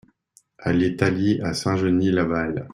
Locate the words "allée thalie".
0.57-1.39